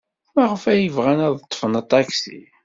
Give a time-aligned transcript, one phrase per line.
[0.35, 2.39] Maɣef ay bɣan ad ḍḍfen aṭaksi?